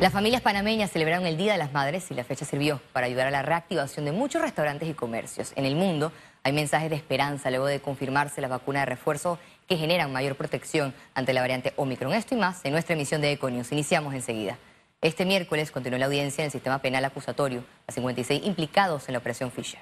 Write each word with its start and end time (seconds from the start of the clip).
Las 0.00 0.12
familias 0.12 0.42
panameñas 0.42 0.90
celebraron 0.90 1.26
el 1.26 1.38
Día 1.38 1.52
de 1.52 1.58
las 1.58 1.72
Madres 1.72 2.10
y 2.10 2.14
la 2.14 2.22
fecha 2.22 2.44
sirvió 2.44 2.82
para 2.92 3.06
ayudar 3.06 3.28
a 3.28 3.30
la 3.30 3.40
reactivación 3.40 4.04
de 4.04 4.12
muchos 4.12 4.42
restaurantes 4.42 4.90
y 4.90 4.92
comercios. 4.92 5.54
En 5.56 5.64
el 5.64 5.74
mundo 5.74 6.12
hay 6.42 6.52
mensajes 6.52 6.90
de 6.90 6.96
esperanza 6.96 7.48
luego 7.48 7.64
de 7.64 7.80
confirmarse 7.80 8.42
la 8.42 8.48
vacuna 8.48 8.80
de 8.80 8.86
refuerzo 8.86 9.38
que 9.66 9.78
generan 9.78 10.12
mayor 10.12 10.36
protección 10.36 10.92
ante 11.14 11.32
la 11.32 11.40
variante 11.40 11.72
Omicron. 11.76 12.12
Esto 12.12 12.34
y 12.34 12.38
más 12.38 12.62
en 12.66 12.72
nuestra 12.72 12.94
emisión 12.94 13.22
de 13.22 13.32
Econius. 13.32 13.72
Iniciamos 13.72 14.12
enseguida. 14.12 14.58
Este 15.00 15.24
miércoles 15.24 15.70
continuó 15.70 15.98
la 15.98 16.06
audiencia 16.06 16.42
en 16.42 16.46
el 16.46 16.52
sistema 16.52 16.78
penal 16.80 17.02
acusatorio 17.06 17.64
a 17.86 17.92
56 17.92 18.44
implicados 18.44 19.08
en 19.08 19.14
la 19.14 19.18
operación 19.20 19.50
Fisher. 19.50 19.80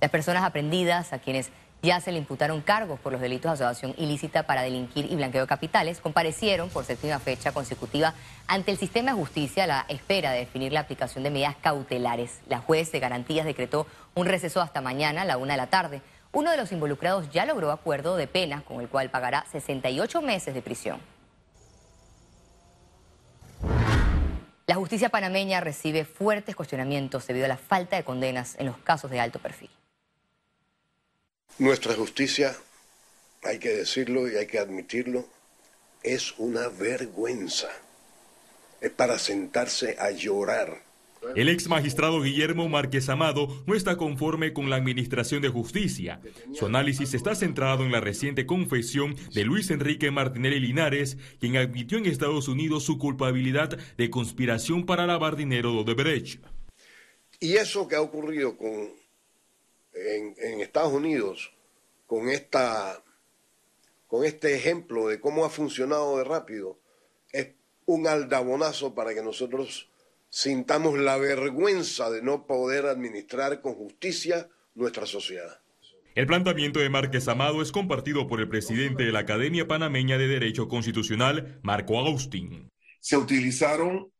Las 0.00 0.10
personas 0.10 0.44
aprendidas 0.44 1.12
a 1.12 1.18
quienes 1.18 1.50
ya 1.86 2.00
se 2.00 2.10
le 2.10 2.18
imputaron 2.18 2.62
cargos 2.62 2.98
por 2.98 3.12
los 3.12 3.20
delitos 3.20 3.48
de 3.48 3.64
asociación 3.64 3.94
ilícita 3.96 4.42
para 4.42 4.62
delinquir 4.62 5.10
y 5.10 5.14
blanqueo 5.14 5.42
de 5.42 5.46
capitales, 5.46 6.00
comparecieron 6.00 6.68
por 6.68 6.84
séptima 6.84 7.20
fecha 7.20 7.52
consecutiva 7.52 8.12
ante 8.48 8.72
el 8.72 8.76
sistema 8.76 9.12
de 9.12 9.16
justicia 9.16 9.64
a 9.64 9.66
la 9.68 9.86
espera 9.88 10.32
de 10.32 10.40
definir 10.40 10.72
la 10.72 10.80
aplicación 10.80 11.22
de 11.22 11.30
medidas 11.30 11.54
cautelares. 11.54 12.40
La 12.48 12.58
juez 12.58 12.90
de 12.90 12.98
garantías 12.98 13.46
decretó 13.46 13.86
un 14.16 14.26
receso 14.26 14.60
hasta 14.60 14.80
mañana 14.80 15.22
a 15.22 15.24
la 15.24 15.36
una 15.36 15.52
de 15.52 15.58
la 15.58 15.68
tarde. 15.68 16.02
Uno 16.32 16.50
de 16.50 16.56
los 16.56 16.72
involucrados 16.72 17.30
ya 17.30 17.46
logró 17.46 17.70
acuerdo 17.70 18.16
de 18.16 18.26
pena 18.26 18.62
con 18.62 18.80
el 18.80 18.88
cual 18.88 19.08
pagará 19.08 19.46
68 19.52 20.22
meses 20.22 20.54
de 20.54 20.62
prisión. 20.62 21.00
La 24.66 24.74
justicia 24.74 25.08
panameña 25.08 25.60
recibe 25.60 26.04
fuertes 26.04 26.56
cuestionamientos 26.56 27.28
debido 27.28 27.44
a 27.44 27.48
la 27.48 27.56
falta 27.56 27.94
de 27.94 28.02
condenas 28.02 28.56
en 28.58 28.66
los 28.66 28.76
casos 28.78 29.08
de 29.12 29.20
alto 29.20 29.38
perfil. 29.38 29.70
Nuestra 31.58 31.94
justicia, 31.94 32.54
hay 33.42 33.58
que 33.58 33.70
decirlo 33.70 34.30
y 34.30 34.36
hay 34.36 34.46
que 34.46 34.58
admitirlo, 34.58 35.26
es 36.02 36.34
una 36.36 36.68
vergüenza. 36.68 37.68
Es 38.82 38.90
para 38.90 39.18
sentarse 39.18 39.96
a 39.98 40.10
llorar. 40.10 40.84
El 41.34 41.48
ex 41.48 41.66
magistrado 41.66 42.20
Guillermo 42.20 42.68
Márquez 42.68 43.08
Amado 43.08 43.64
no 43.66 43.74
está 43.74 43.96
conforme 43.96 44.52
con 44.52 44.68
la 44.68 44.76
Administración 44.76 45.40
de 45.40 45.48
Justicia. 45.48 46.20
Su 46.52 46.66
análisis 46.66 47.14
está 47.14 47.34
centrado 47.34 47.86
en 47.86 47.90
la 47.90 48.00
reciente 48.00 48.44
confesión 48.44 49.16
de 49.32 49.44
Luis 49.44 49.70
Enrique 49.70 50.10
Martinelli 50.10 50.60
Linares, 50.60 51.16
quien 51.40 51.56
admitió 51.56 51.96
en 51.96 52.04
Estados 52.04 52.48
Unidos 52.48 52.84
su 52.84 52.98
culpabilidad 52.98 53.78
de 53.96 54.10
conspiración 54.10 54.84
para 54.84 55.06
lavar 55.06 55.36
dinero 55.36 55.72
de 55.72 55.78
Odebrecht. 55.78 56.44
Y 57.40 57.54
eso 57.54 57.88
que 57.88 57.96
ha 57.96 58.02
ocurrido 58.02 58.58
con 58.58 58.90
en, 59.96 60.60
Estados 60.60 60.92
Unidos 60.92 61.52
con, 62.06 62.28
esta, 62.28 63.02
con 64.06 64.24
este 64.24 64.54
ejemplo 64.54 65.08
de 65.08 65.20
cómo 65.20 65.44
ha 65.44 65.50
funcionado 65.50 66.18
de 66.18 66.24
rápido 66.24 66.78
es 67.32 67.54
un 67.86 68.06
aldabonazo 68.06 68.94
para 68.94 69.14
que 69.14 69.22
nosotros 69.22 69.90
sintamos 70.28 70.98
la 70.98 71.16
vergüenza 71.16 72.10
de 72.10 72.22
no 72.22 72.46
poder 72.46 72.86
administrar 72.86 73.60
con 73.60 73.74
justicia 73.74 74.48
nuestra 74.74 75.06
sociedad. 75.06 75.60
El 76.14 76.26
planteamiento 76.26 76.80
de 76.80 76.88
Márquez 76.88 77.28
Amado 77.28 77.60
es 77.60 77.72
compartido 77.72 78.26
por 78.26 78.40
el 78.40 78.48
presidente 78.48 79.04
de 79.04 79.12
la 79.12 79.20
Academia 79.20 79.68
Panameña 79.68 80.16
de 80.16 80.28
Derecho 80.28 80.66
Constitucional, 80.66 81.60
Marco 81.62 81.98
Agustín. 81.98 82.70
Se 83.00 83.16
utilizaron 83.16 84.10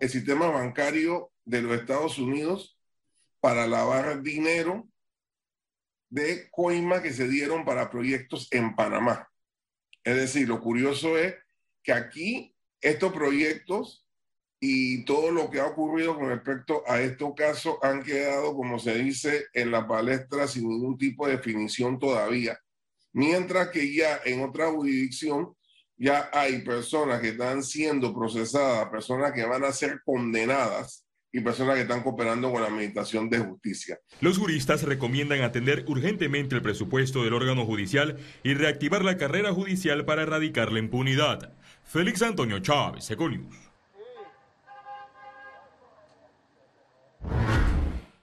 el 0.00 0.08
sistema 0.08 0.48
bancario 0.48 1.30
de 1.44 1.62
los 1.62 1.78
Estados 1.78 2.18
Unidos 2.18 2.78
para 3.40 3.66
lavar 3.66 4.22
dinero 4.22 4.88
de 6.08 6.48
coima 6.50 7.02
que 7.02 7.12
se 7.12 7.28
dieron 7.28 7.64
para 7.64 7.90
proyectos 7.90 8.48
en 8.50 8.74
Panamá. 8.74 9.28
Es 10.04 10.16
decir, 10.16 10.48
lo 10.48 10.60
curioso 10.60 11.18
es 11.18 11.34
que 11.82 11.92
aquí 11.92 12.54
estos 12.80 13.12
proyectos 13.12 14.06
y 14.60 15.04
todo 15.04 15.30
lo 15.30 15.50
que 15.50 15.60
ha 15.60 15.66
ocurrido 15.66 16.16
con 16.16 16.28
respecto 16.28 16.82
a 16.86 17.00
estos 17.00 17.34
casos 17.34 17.76
han 17.82 18.02
quedado, 18.02 18.54
como 18.54 18.78
se 18.78 18.96
dice, 18.96 19.46
en 19.52 19.70
la 19.70 19.86
palestra 19.86 20.46
sin 20.46 20.68
ningún 20.68 20.96
tipo 20.96 21.26
de 21.26 21.36
definición 21.36 21.98
todavía. 21.98 22.58
Mientras 23.12 23.68
que 23.68 23.92
ya 23.94 24.20
en 24.24 24.42
otra 24.42 24.70
jurisdicción 24.70 25.54
ya 25.96 26.28
hay 26.32 26.60
personas 26.60 27.20
que 27.20 27.28
están 27.28 27.62
siendo 27.62 28.14
procesadas, 28.14 28.90
personas 28.90 29.32
que 29.32 29.44
van 29.44 29.64
a 29.64 29.72
ser 29.72 30.02
condenadas 30.04 31.05
y 31.36 31.42
personas 31.42 31.74
que 31.74 31.82
están 31.82 32.02
cooperando 32.02 32.50
con 32.50 32.62
la 32.62 32.68
Administración 32.68 33.28
de 33.28 33.40
Justicia. 33.40 33.98
Los 34.22 34.38
juristas 34.38 34.84
recomiendan 34.84 35.42
atender 35.42 35.84
urgentemente 35.86 36.54
el 36.54 36.62
presupuesto 36.62 37.24
del 37.24 37.34
órgano 37.34 37.66
judicial 37.66 38.16
y 38.42 38.54
reactivar 38.54 39.04
la 39.04 39.18
carrera 39.18 39.52
judicial 39.52 40.06
para 40.06 40.22
erradicar 40.22 40.72
la 40.72 40.78
impunidad. 40.78 41.52
Félix 41.84 42.22
Antonio 42.22 42.58
Chávez, 42.60 43.10
Econius. 43.10 43.54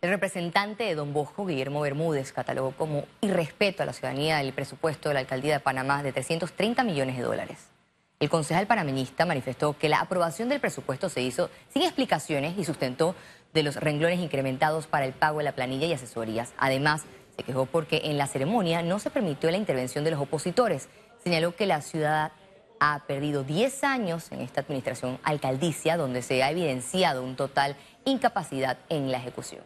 El 0.01 0.09
representante 0.09 0.83
de 0.83 0.95
Don 0.95 1.13
Bosco, 1.13 1.45
Guillermo 1.45 1.81
Bermúdez, 1.81 2.33
catalogó 2.33 2.71
como 2.71 3.05
irrespeto 3.21 3.83
a 3.83 3.85
la 3.85 3.93
ciudadanía 3.93 4.41
el 4.41 4.53
presupuesto 4.53 5.09
de 5.09 5.13
la 5.13 5.19
alcaldía 5.19 5.53
de 5.53 5.59
Panamá 5.59 6.01
de 6.01 6.11
330 6.11 6.83
millones 6.83 7.15
de 7.15 7.21
dólares. 7.21 7.72
El 8.19 8.29
concejal 8.29 8.67
panameñista 8.67 9.25
manifestó 9.25 9.77
que 9.77 9.89
la 9.89 9.99
aprobación 9.99 10.49
del 10.49 10.61
presupuesto 10.61 11.09
se 11.09 11.21
hizo 11.21 11.49
sin 11.73 11.83
explicaciones 11.83 12.57
y 12.57 12.63
sustentó 12.63 13.15
de 13.53 13.63
los 13.63 13.75
renglones 13.75 14.19
incrementados 14.19 14.87
para 14.87 15.05
el 15.05 15.13
pago 15.13 15.39
de 15.39 15.43
la 15.43 15.55
planilla 15.55 15.87
y 15.87 15.93
asesorías. 15.93 16.53
Además, 16.57 17.03
se 17.35 17.43
quejó 17.43 17.65
porque 17.65 18.01
en 18.05 18.17
la 18.17 18.27
ceremonia 18.27 18.81
no 18.81 18.99
se 18.99 19.09
permitió 19.09 19.51
la 19.51 19.57
intervención 19.57 20.03
de 20.03 20.11
los 20.11 20.19
opositores. 20.19 20.89
Señaló 21.23 21.55
que 21.55 21.65
la 21.65 21.81
ciudad 21.81 22.31
ha 22.79 23.05
perdido 23.07 23.43
10 23.43 23.83
años 23.83 24.31
en 24.31 24.41
esta 24.41 24.61
administración 24.61 25.19
alcaldicia, 25.23 25.97
donde 25.97 26.21
se 26.21 26.43
ha 26.43 26.51
evidenciado 26.51 27.23
un 27.23 27.35
total 27.35 27.75
incapacidad 28.05 28.77
en 28.89 29.11
la 29.11 29.17
ejecución. 29.17 29.63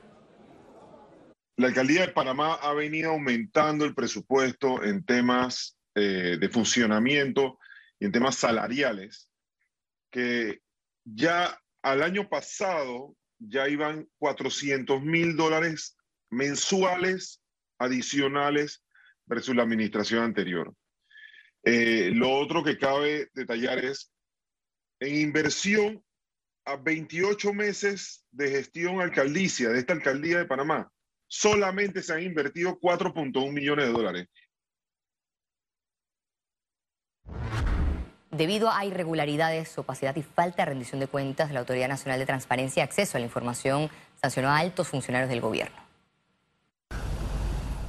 La 1.58 1.68
alcaldía 1.68 2.02
de 2.02 2.10
Panamá 2.10 2.54
ha 2.62 2.74
venido 2.74 3.12
aumentando 3.12 3.86
el 3.86 3.96
presupuesto 3.96 4.84
en 4.84 5.04
temas 5.04 5.76
eh, 5.96 6.38
de 6.40 6.50
funcionamiento 6.50 7.58
y 8.00 8.06
en 8.06 8.12
temas 8.12 8.36
salariales, 8.36 9.30
que 10.12 10.62
ya 11.04 11.60
al 11.82 12.04
año 12.04 12.28
pasado 12.30 13.16
ya 13.40 13.68
iban 13.68 14.08
400 14.18 15.02
mil 15.02 15.36
dólares 15.36 15.98
mensuales 16.30 17.42
adicionales 17.80 18.84
versus 19.26 19.56
la 19.56 19.64
administración 19.64 20.24
anterior. 20.24 20.74
Eh, 21.64 22.12
lo 22.14 22.32
otro 22.32 22.64
que 22.64 22.78
cabe 22.78 23.30
detallar 23.34 23.84
es, 23.84 24.12
en 25.00 25.16
inversión 25.16 26.04
a 26.66 26.76
28 26.78 27.54
meses 27.54 28.26
de 28.32 28.50
gestión 28.50 29.02
alcaldicia 29.02 29.70
de 29.70 29.80
esta 29.80 29.94
alcaldía 29.94 30.40
de 30.40 30.46
Panamá, 30.46 30.92
solamente 31.28 32.02
se 32.02 32.14
han 32.14 32.24
invertido 32.24 32.80
4.1 32.80 33.52
millones 33.52 33.86
de 33.86 33.92
dólares. 33.92 34.28
Debido 38.38 38.70
a 38.70 38.86
irregularidades, 38.86 39.76
opacidad 39.80 40.16
y 40.16 40.22
falta 40.22 40.62
de 40.62 40.68
rendición 40.68 41.00
de 41.00 41.08
cuentas, 41.08 41.52
la 41.52 41.62
Autoridad 41.62 41.88
Nacional 41.88 42.20
de 42.20 42.28
Transparencia 42.28 42.82
y 42.82 42.84
Acceso 42.84 43.18
a 43.18 43.20
la 43.20 43.26
Información 43.26 43.90
sancionó 44.22 44.50
a 44.50 44.60
altos 44.60 44.90
funcionarios 44.90 45.32
del 45.32 45.42
gobierno. 45.42 45.76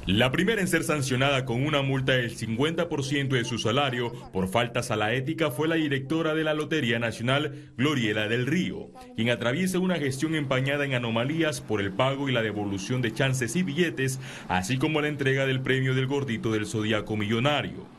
La 0.07 0.31
primera 0.31 0.59
en 0.59 0.67
ser 0.67 0.83
sancionada 0.83 1.45
con 1.45 1.63
una 1.63 1.83
multa 1.83 2.13
del 2.13 2.35
50% 2.35 3.27
de 3.27 3.45
su 3.45 3.59
salario 3.59 4.11
por 4.33 4.47
faltas 4.47 4.89
a 4.89 4.95
la 4.95 5.13
ética 5.13 5.51
fue 5.51 5.67
la 5.67 5.75
directora 5.75 6.33
de 6.33 6.43
la 6.43 6.55
Lotería 6.55 6.97
Nacional, 6.97 7.71
Gloriela 7.77 8.27
del 8.27 8.47
Río, 8.47 8.87
quien 9.15 9.29
atraviesa 9.29 9.77
una 9.77 9.99
gestión 9.99 10.33
empañada 10.33 10.83
en 10.83 10.95
anomalías 10.95 11.61
por 11.61 11.79
el 11.79 11.91
pago 11.91 12.27
y 12.27 12.31
la 12.31 12.41
devolución 12.41 13.03
de 13.03 13.13
chances 13.13 13.55
y 13.55 13.61
billetes, 13.61 14.19
así 14.47 14.79
como 14.79 14.99
la 14.99 15.09
entrega 15.09 15.45
del 15.45 15.61
premio 15.61 15.93
del 15.93 16.07
gordito 16.07 16.51
del 16.51 16.65
Zodíaco 16.65 17.15
Millonario. 17.15 17.98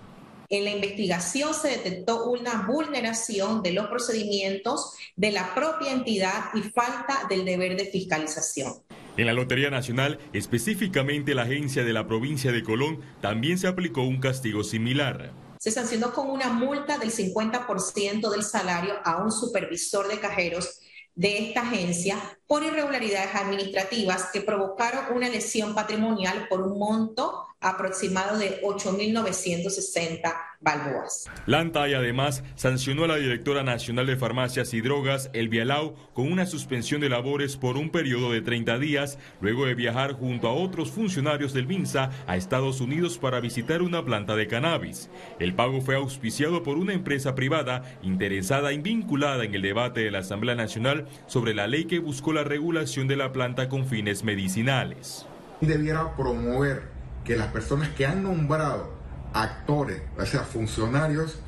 En 0.52 0.64
la 0.64 0.70
investigación 0.70 1.54
se 1.54 1.68
detectó 1.68 2.24
una 2.24 2.66
vulneración 2.66 3.62
de 3.62 3.70
los 3.70 3.86
procedimientos 3.86 4.94
de 5.14 5.30
la 5.30 5.54
propia 5.54 5.92
entidad 5.92 6.46
y 6.54 6.62
falta 6.62 7.28
del 7.28 7.44
deber 7.44 7.76
de 7.76 7.84
fiscalización. 7.84 8.82
En 9.16 9.26
la 9.26 9.32
Lotería 9.32 9.70
Nacional, 9.70 10.18
específicamente 10.32 11.36
la 11.36 11.42
agencia 11.42 11.84
de 11.84 11.92
la 11.92 12.08
provincia 12.08 12.50
de 12.50 12.64
Colón, 12.64 13.00
también 13.20 13.58
se 13.58 13.68
aplicó 13.68 14.02
un 14.02 14.18
castigo 14.18 14.64
similar. 14.64 15.32
Se 15.60 15.70
sancionó 15.70 16.12
con 16.12 16.28
una 16.28 16.48
multa 16.48 16.98
del 16.98 17.12
50% 17.12 18.28
del 18.28 18.42
salario 18.42 18.94
a 19.04 19.22
un 19.22 19.30
supervisor 19.30 20.08
de 20.08 20.18
cajeros 20.18 20.80
de 21.14 21.46
esta 21.46 21.60
agencia 21.60 22.16
por 22.48 22.64
irregularidades 22.64 23.36
administrativas 23.36 24.30
que 24.32 24.40
provocaron 24.40 25.14
una 25.14 25.28
lesión 25.28 25.76
patrimonial 25.76 26.48
por 26.48 26.62
un 26.62 26.76
monto 26.76 27.46
aproximado 27.60 28.38
de 28.38 28.60
8.960 28.62 30.32
balboas. 30.60 31.30
La 31.46 31.60
ANTAI 31.60 31.94
además 31.94 32.42
sancionó 32.54 33.04
a 33.04 33.08
la 33.08 33.16
directora 33.16 33.62
nacional 33.62 34.06
de 34.06 34.16
farmacias 34.16 34.74
y 34.74 34.80
drogas, 34.80 35.30
Elvia 35.32 35.64
Lau, 35.64 35.94
con 36.12 36.30
una 36.30 36.46
suspensión 36.46 37.00
de 37.00 37.08
labores 37.08 37.56
por 37.56 37.76
un 37.76 37.90
periodo 37.90 38.32
de 38.32 38.42
30 38.42 38.78
días, 38.78 39.18
luego 39.40 39.66
de 39.66 39.74
viajar 39.74 40.12
junto 40.12 40.48
a 40.48 40.52
otros 40.52 40.90
funcionarios 40.90 41.52
del 41.52 41.66
MINSA 41.66 42.10
a 42.26 42.36
Estados 42.36 42.80
Unidos 42.80 43.18
para 43.18 43.40
visitar 43.40 43.82
una 43.82 44.04
planta 44.04 44.36
de 44.36 44.46
cannabis. 44.46 45.10
El 45.38 45.54
pago 45.54 45.80
fue 45.80 45.96
auspiciado 45.96 46.62
por 46.62 46.76
una 46.76 46.92
empresa 46.92 47.34
privada 47.34 47.82
interesada 48.02 48.72
y 48.72 48.78
vinculada 48.78 49.44
en 49.44 49.54
el 49.54 49.62
debate 49.62 50.00
de 50.00 50.10
la 50.10 50.18
Asamblea 50.18 50.54
Nacional 50.54 51.06
sobre 51.26 51.54
la 51.54 51.66
ley 51.66 51.84
que 51.84 51.98
buscó 51.98 52.32
la 52.32 52.44
regulación 52.44 53.08
de 53.08 53.16
la 53.16 53.32
planta 53.32 53.68
con 53.68 53.86
fines 53.86 54.24
medicinales. 54.24 55.26
Debiera 55.60 56.16
promover 56.16 56.99
que 57.24 57.36
las 57.36 57.48
personas 57.48 57.90
que 57.90 58.06
han 58.06 58.22
nombrado 58.22 58.92
actores, 59.32 60.02
o 60.18 60.26
sea, 60.26 60.40
funcionarios, 60.40 61.38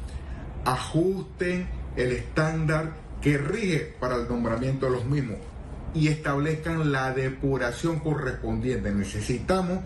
ajusten 0.64 1.68
el 1.96 2.12
estándar 2.12 2.92
que 3.20 3.38
rige 3.38 3.94
para 4.00 4.16
el 4.16 4.28
nombramiento 4.28 4.86
de 4.86 4.92
los 4.92 5.04
mismos 5.04 5.38
y 5.94 6.08
establezcan 6.08 6.92
la 6.92 7.12
depuración 7.12 8.00
correspondiente. 8.00 8.90
Necesitamos 8.92 9.80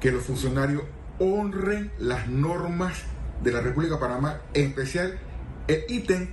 que 0.00 0.12
los 0.12 0.22
funcionarios 0.22 0.82
honren 1.18 1.90
las 1.98 2.28
normas 2.28 3.02
de 3.42 3.52
la 3.52 3.60
República 3.60 3.94
de 3.94 4.00
Panamá, 4.00 4.40
en 4.54 4.66
especial 4.66 5.18
el 5.66 5.84
ítem 5.88 6.28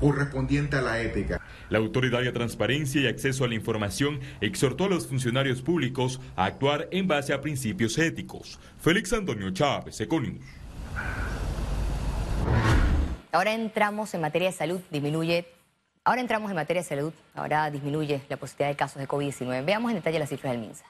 correspondiente 0.00 0.76
a 0.76 0.82
la 0.82 1.00
ética. 1.00 1.40
La 1.68 1.78
Autoridad 1.78 2.22
de 2.22 2.32
Transparencia 2.32 3.00
y 3.00 3.06
Acceso 3.06 3.44
a 3.44 3.48
la 3.48 3.54
Información 3.54 4.18
exhortó 4.40 4.86
a 4.86 4.88
los 4.88 5.06
funcionarios 5.06 5.62
públicos 5.62 6.20
a 6.34 6.46
actuar 6.46 6.88
en 6.90 7.06
base 7.06 7.32
a 7.32 7.40
principios 7.40 7.96
éticos. 7.98 8.58
Félix 8.80 9.12
Antonio 9.12 9.50
Chávez, 9.50 10.00
Econius. 10.00 10.40
Ahora 13.32 13.54
entramos 13.54 14.12
en 14.14 14.22
materia 14.22 14.48
de 14.48 14.56
salud, 14.56 14.80
disminuye. 14.90 15.46
Ahora 16.02 16.20
entramos 16.20 16.50
en 16.50 16.56
materia 16.56 16.82
de 16.82 16.88
salud, 16.88 17.12
ahora 17.34 17.70
disminuye 17.70 18.22
la 18.28 18.38
posibilidad 18.38 18.70
de 18.70 18.76
casos 18.76 19.00
de 19.00 19.06
COVID-19. 19.06 19.64
Veamos 19.64 19.90
en 19.90 19.98
detalle 19.98 20.18
las 20.18 20.30
cifras 20.30 20.52
del 20.52 20.62
MINSA. 20.62 20.84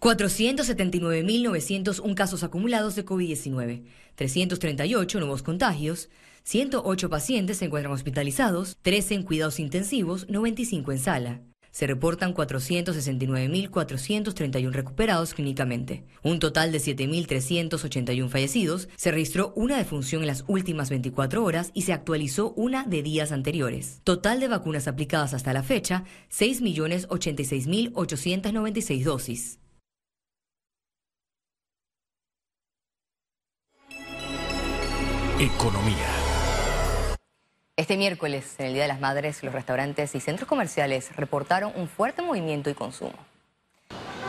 479.901 0.00 2.14
casos 2.14 2.42
acumulados 2.42 2.96
de 2.96 3.04
COVID-19, 3.04 3.84
338 4.14 5.20
nuevos 5.20 5.42
contagios, 5.42 6.08
108 6.44 7.10
pacientes 7.10 7.58
se 7.58 7.66
encuentran 7.66 7.94
hospitalizados, 7.94 8.76
13 8.82 9.14
en 9.14 9.22
cuidados 9.22 9.60
intensivos, 9.60 10.28
95 10.28 10.92
en 10.92 10.98
sala. 10.98 11.42
Se 11.70 11.86
reportan 11.86 12.34
469.431 12.34 14.72
recuperados 14.72 15.34
clínicamente. 15.34 16.04
Un 16.22 16.38
total 16.40 16.72
de 16.72 16.78
7.381 16.78 18.28
fallecidos. 18.28 18.88
Se 18.96 19.12
registró 19.12 19.52
una 19.54 19.76
defunción 19.76 20.22
en 20.22 20.26
las 20.26 20.42
últimas 20.48 20.90
24 20.90 21.44
horas 21.44 21.70
y 21.72 21.82
se 21.82 21.92
actualizó 21.92 22.52
una 22.56 22.82
de 22.84 23.02
días 23.02 23.30
anteriores. 23.30 24.00
Total 24.02 24.40
de 24.40 24.48
vacunas 24.48 24.88
aplicadas 24.88 25.32
hasta 25.32 25.52
la 25.52 25.62
fecha, 25.62 26.02
6.086.896 26.30 29.04
dosis. 29.04 29.60
Economía. 35.38 36.09
Este 37.80 37.96
miércoles, 37.96 38.56
en 38.58 38.66
el 38.66 38.74
Día 38.74 38.82
de 38.82 38.88
las 38.88 39.00
Madres, 39.00 39.42
los 39.42 39.54
restaurantes 39.54 40.14
y 40.14 40.20
centros 40.20 40.46
comerciales 40.46 41.16
reportaron 41.16 41.72
un 41.74 41.88
fuerte 41.88 42.20
movimiento 42.20 42.68
y 42.68 42.74
consumo. 42.74 43.14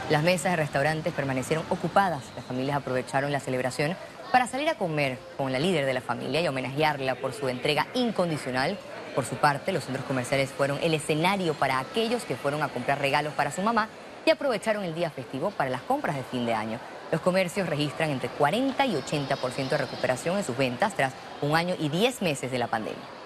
Las 0.09 0.23
mesas 0.23 0.51
de 0.51 0.55
restaurantes 0.55 1.13
permanecieron 1.13 1.65
ocupadas. 1.69 2.23
Las 2.37 2.45
familias 2.45 2.77
aprovecharon 2.77 3.29
la 3.29 3.41
celebración 3.41 3.97
para 4.31 4.47
salir 4.47 4.69
a 4.69 4.75
comer 4.75 5.17
con 5.35 5.51
la 5.51 5.59
líder 5.59 5.85
de 5.85 5.93
la 5.93 5.99
familia 5.99 6.39
y 6.39 6.47
homenajearla 6.47 7.15
por 7.15 7.33
su 7.33 7.49
entrega 7.49 7.87
incondicional. 7.93 8.77
Por 9.15 9.25
su 9.25 9.35
parte, 9.35 9.73
los 9.73 9.83
centros 9.83 10.05
comerciales 10.05 10.49
fueron 10.51 10.79
el 10.81 10.93
escenario 10.93 11.53
para 11.53 11.79
aquellos 11.79 12.23
que 12.23 12.37
fueron 12.37 12.63
a 12.63 12.69
comprar 12.69 13.01
regalos 13.01 13.33
para 13.33 13.51
su 13.51 13.61
mamá 13.61 13.89
y 14.25 14.29
aprovecharon 14.29 14.85
el 14.85 14.95
día 14.95 15.09
festivo 15.09 15.51
para 15.51 15.69
las 15.69 15.81
compras 15.81 16.15
de 16.15 16.23
fin 16.23 16.45
de 16.45 16.53
año. 16.53 16.79
Los 17.11 17.19
comercios 17.19 17.67
registran 17.67 18.11
entre 18.11 18.29
40 18.29 18.85
y 18.85 18.93
80% 18.93 19.67
de 19.67 19.77
recuperación 19.77 20.37
en 20.37 20.45
sus 20.45 20.55
ventas 20.55 20.95
tras 20.95 21.11
un 21.41 21.53
año 21.57 21.75
y 21.77 21.89
10 21.89 22.21
meses 22.21 22.49
de 22.49 22.57
la 22.57 22.67
pandemia. 22.67 23.20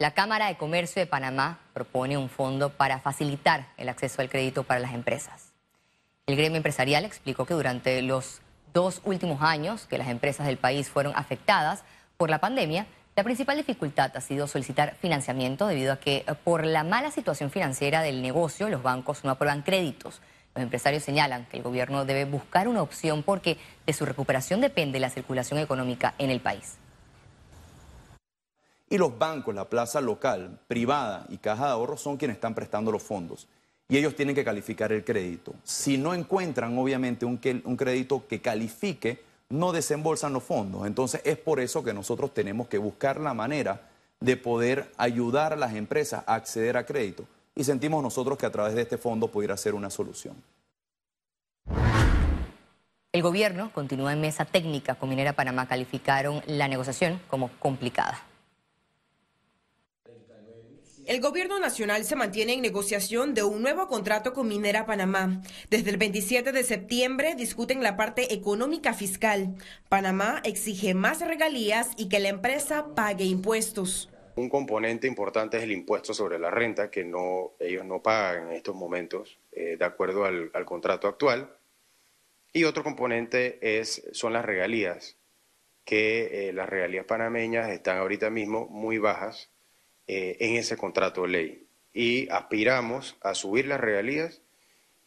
La 0.00 0.12
Cámara 0.12 0.46
de 0.46 0.56
Comercio 0.56 0.98
de 0.98 1.06
Panamá 1.06 1.58
propone 1.74 2.16
un 2.16 2.30
fondo 2.30 2.70
para 2.70 3.00
facilitar 3.00 3.66
el 3.76 3.90
acceso 3.90 4.22
al 4.22 4.30
crédito 4.30 4.62
para 4.62 4.80
las 4.80 4.94
empresas. 4.94 5.52
El 6.24 6.36
gremio 6.36 6.56
empresarial 6.56 7.04
explicó 7.04 7.44
que 7.44 7.52
durante 7.52 8.00
los 8.00 8.40
dos 8.72 9.02
últimos 9.04 9.42
años 9.42 9.84
que 9.84 9.98
las 9.98 10.08
empresas 10.08 10.46
del 10.46 10.56
país 10.56 10.88
fueron 10.88 11.12
afectadas 11.16 11.84
por 12.16 12.30
la 12.30 12.38
pandemia, 12.38 12.86
la 13.14 13.24
principal 13.24 13.58
dificultad 13.58 14.16
ha 14.16 14.22
sido 14.22 14.46
solicitar 14.46 14.96
financiamiento 15.02 15.66
debido 15.66 15.92
a 15.92 16.00
que 16.00 16.24
por 16.44 16.64
la 16.64 16.82
mala 16.82 17.10
situación 17.10 17.50
financiera 17.50 18.00
del 18.00 18.22
negocio 18.22 18.70
los 18.70 18.82
bancos 18.82 19.22
no 19.22 19.32
aprueban 19.32 19.60
créditos. 19.60 20.22
Los 20.54 20.62
empresarios 20.62 21.02
señalan 21.02 21.44
que 21.44 21.58
el 21.58 21.62
gobierno 21.62 22.06
debe 22.06 22.24
buscar 22.24 22.68
una 22.68 22.80
opción 22.80 23.22
porque 23.22 23.58
de 23.84 23.92
su 23.92 24.06
recuperación 24.06 24.62
depende 24.62 24.98
la 24.98 25.10
circulación 25.10 25.60
económica 25.60 26.14
en 26.16 26.30
el 26.30 26.40
país. 26.40 26.78
Y 28.92 28.98
los 28.98 29.16
bancos, 29.16 29.54
la 29.54 29.68
plaza 29.68 30.00
local, 30.00 30.58
privada 30.66 31.24
y 31.28 31.38
caja 31.38 31.66
de 31.66 31.72
ahorros 31.72 32.00
son 32.00 32.16
quienes 32.16 32.34
están 32.34 32.56
prestando 32.56 32.90
los 32.90 33.04
fondos. 33.04 33.46
Y 33.88 33.96
ellos 33.96 34.16
tienen 34.16 34.34
que 34.34 34.44
calificar 34.44 34.90
el 34.90 35.04
crédito. 35.04 35.54
Si 35.62 35.96
no 35.96 36.12
encuentran, 36.12 36.76
obviamente, 36.76 37.24
un, 37.24 37.40
un 37.64 37.76
crédito 37.76 38.24
que 38.28 38.40
califique, 38.40 39.22
no 39.48 39.70
desembolsan 39.70 40.32
los 40.32 40.42
fondos. 40.42 40.88
Entonces 40.88 41.20
es 41.24 41.38
por 41.38 41.60
eso 41.60 41.84
que 41.84 41.94
nosotros 41.94 42.34
tenemos 42.34 42.66
que 42.66 42.78
buscar 42.78 43.20
la 43.20 43.32
manera 43.32 43.88
de 44.18 44.36
poder 44.36 44.90
ayudar 44.96 45.52
a 45.52 45.56
las 45.56 45.74
empresas 45.74 46.24
a 46.26 46.34
acceder 46.34 46.76
a 46.76 46.84
crédito. 46.84 47.24
Y 47.54 47.62
sentimos 47.62 48.02
nosotros 48.02 48.38
que 48.38 48.46
a 48.46 48.50
través 48.50 48.74
de 48.74 48.82
este 48.82 48.98
fondo 48.98 49.28
pudiera 49.28 49.56
ser 49.56 49.74
una 49.74 49.90
solución. 49.90 50.34
El 53.12 53.22
gobierno 53.22 53.72
continúa 53.72 54.12
en 54.12 54.20
mesa 54.20 54.44
técnica 54.44 54.96
con 54.96 55.08
Minera 55.08 55.32
Panamá. 55.32 55.66
Calificaron 55.66 56.42
la 56.46 56.68
negociación 56.68 57.20
como 57.28 57.50
complicada. 57.58 58.29
El 61.10 61.20
gobierno 61.20 61.58
nacional 61.58 62.04
se 62.04 62.14
mantiene 62.14 62.54
en 62.54 62.62
negociación 62.62 63.34
de 63.34 63.42
un 63.42 63.62
nuevo 63.62 63.88
contrato 63.88 64.32
con 64.32 64.46
Minera 64.46 64.86
Panamá. 64.86 65.42
Desde 65.68 65.90
el 65.90 65.96
27 65.96 66.52
de 66.52 66.62
septiembre 66.62 67.34
discuten 67.34 67.82
la 67.82 67.96
parte 67.96 68.32
económica 68.32 68.94
fiscal. 68.94 69.56
Panamá 69.88 70.40
exige 70.44 70.94
más 70.94 71.20
regalías 71.20 71.90
y 71.96 72.08
que 72.08 72.20
la 72.20 72.28
empresa 72.28 72.94
pague 72.94 73.24
impuestos. 73.24 74.08
Un 74.36 74.48
componente 74.48 75.08
importante 75.08 75.56
es 75.56 75.64
el 75.64 75.72
impuesto 75.72 76.14
sobre 76.14 76.38
la 76.38 76.48
renta 76.48 76.92
que 76.92 77.02
no, 77.02 77.54
ellos 77.58 77.84
no 77.84 78.00
pagan 78.00 78.46
en 78.46 78.52
estos 78.52 78.76
momentos 78.76 79.40
eh, 79.50 79.76
de 79.76 79.84
acuerdo 79.84 80.26
al, 80.26 80.52
contrato 80.64 81.08
actual. 81.08 81.56
Y 82.52 82.62
otro 82.62 82.84
componente 82.84 83.58
es, 83.80 84.06
son 84.12 84.32
las 84.32 84.44
regalías, 84.44 85.16
que 85.84 86.50
eh, 86.50 86.52
las 86.52 86.68
regalías 86.68 87.04
panameñas 87.04 87.68
están 87.70 87.98
ahorita 87.98 88.30
mismo 88.30 88.68
muy 88.68 88.98
bajas 88.98 89.50
eh, 90.12 90.36
en 90.40 90.56
ese 90.56 90.76
contrato 90.76 91.22
de 91.22 91.28
ley. 91.28 91.66
Y 91.94 92.28
aspiramos 92.30 93.16
a 93.20 93.36
subir 93.36 93.68
las 93.68 93.78
regalías 93.78 94.42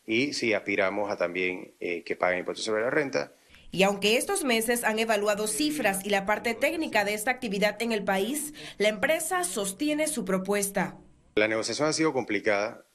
y 0.08 0.32
sí 0.32 0.54
aspiramos 0.54 1.12
a 1.12 1.18
también 1.18 1.74
eh, 1.82 2.04
que 2.06 2.16
paguen 2.16 2.40
impuestos 2.40 2.64
sobre 2.64 2.84
la 2.84 2.90
renta. 2.90 3.34
Y 3.70 3.84
aunque 3.84 4.16
estos 4.16 4.46
meses 4.46 4.86
han 4.86 5.00
evaluado 5.00 5.48
cifras 5.48 6.06
y 6.06 6.10
la 6.10 6.26
parte 6.26 6.54
técnica 6.54 7.04
de 7.04 7.16
esta 7.16 7.32
actividad 7.32 7.82
en 7.82 7.92
el 7.92 8.06
país, 8.06 8.54
la 8.78 8.88
empresa 8.88 9.44
sostiene 9.44 10.08
su 10.08 10.24
propuesta. 10.24 10.98
La 11.36 11.50
negociación 11.50 11.90
ha 11.90 11.94
sido 11.94 12.14
complicada. 12.14 12.86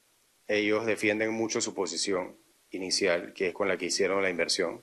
Ellos 0.47 0.87
defienden 0.87 1.35
mucho 1.35 1.61
su 1.61 1.75
posición 1.75 2.37
inicial, 2.71 3.35
que 3.35 3.49
es 3.49 3.53
con 3.53 3.69
la 3.69 3.77
que 3.77 3.85
hicieron 3.85 4.23
la 4.23 4.31
inversión. 4.31 4.81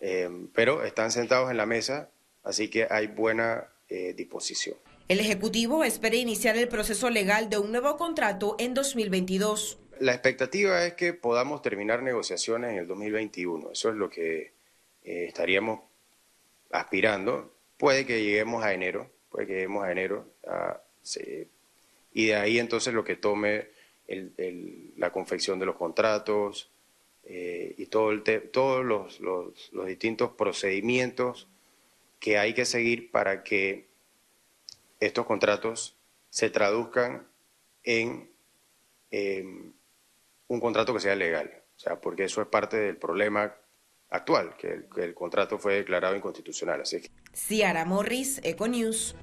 Eh, 0.00 0.28
pero 0.52 0.82
están 0.82 1.12
sentados 1.12 1.52
en 1.52 1.58
la 1.58 1.66
mesa, 1.66 2.10
así 2.42 2.68
que 2.70 2.88
hay 2.90 3.06
buena 3.06 3.68
disposición. 4.16 4.74
El 5.06 5.20
Ejecutivo 5.20 5.84
espera 5.84 6.16
iniciar 6.16 6.56
el 6.56 6.66
proceso 6.66 7.10
legal 7.10 7.50
de 7.50 7.58
un 7.58 7.70
nuevo 7.70 7.98
contrato 7.98 8.56
en 8.58 8.72
2022. 8.72 9.78
La 10.00 10.12
expectativa 10.12 10.86
es 10.86 10.94
que 10.94 11.12
podamos 11.12 11.60
terminar 11.60 12.02
negociaciones 12.02 12.70
en 12.70 12.78
el 12.78 12.86
2021. 12.86 13.72
Eso 13.72 13.90
es 13.90 13.96
lo 13.96 14.08
que 14.08 14.52
eh, 15.04 15.26
estaríamos 15.28 15.80
aspirando. 16.70 17.52
Puede 17.76 18.06
que 18.06 18.24
lleguemos 18.24 18.64
a 18.64 18.72
enero, 18.72 19.10
puede 19.28 19.46
que 19.46 19.52
lleguemos 19.52 19.84
a 19.84 19.92
enero. 19.92 20.26
y 22.14 22.26
de 22.26 22.36
ahí 22.36 22.58
entonces 22.58 22.94
lo 22.94 23.04
que 23.04 23.16
tome 23.16 23.68
la 24.96 25.12
confección 25.12 25.58
de 25.58 25.66
los 25.66 25.76
contratos 25.76 26.70
eh, 27.24 27.74
y 27.76 27.86
todo 27.86 28.22
todos 28.52 29.20
los 29.20 29.86
distintos 29.86 30.30
procedimientos 30.30 31.46
que 32.20 32.38
hay 32.38 32.54
que 32.54 32.64
seguir 32.64 33.10
para 33.10 33.42
que 33.42 33.92
estos 35.06 35.26
contratos 35.26 35.96
se 36.30 36.50
traduzcan 36.50 37.26
en 37.82 38.30
em, 39.10 39.72
un 40.48 40.60
contrato 40.60 40.94
que 40.94 41.00
sea 41.00 41.14
legal. 41.14 41.62
O 41.76 41.78
sea, 41.78 42.00
porque 42.00 42.24
eso 42.24 42.40
es 42.40 42.48
parte 42.48 42.76
del 42.76 42.96
problema 42.96 43.54
actual, 44.10 44.56
que 44.56 44.72
el, 44.72 44.88
que 44.88 45.04
el 45.04 45.14
contrato 45.14 45.58
fue 45.58 45.74
declarado 45.74 46.16
inconstitucional. 46.16 46.80
Así 46.80 47.00
que... 47.00 47.10
Ciara 47.32 47.84
Morris, 47.84 48.40
Econews. 48.42 49.16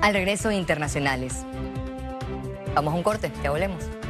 Al 0.00 0.14
regreso 0.14 0.50
internacionales. 0.50 1.44
Vamos 2.74 2.94
a 2.94 2.96
un 2.96 3.02
corte, 3.02 3.30
ya 3.42 3.50
volvemos. 3.50 4.01